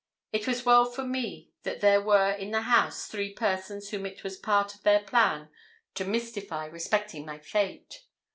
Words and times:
It 0.33 0.47
was 0.47 0.65
well 0.65 0.85
for 0.85 1.03
me 1.03 1.51
that 1.61 1.79
there 1.79 2.01
were 2.01 2.31
in 2.31 2.49
the 2.49 2.63
house 2.63 3.05
three 3.05 3.33
persons 3.33 3.89
whom 3.91 4.03
it 4.07 4.23
was 4.23 4.35
part 4.35 4.73
of 4.73 4.81
their 4.81 5.01
plan 5.03 5.49
to 5.93 6.03
mystify 6.05 6.65
respecting 6.65 7.23
my 7.23 7.37
fate. 7.37 8.03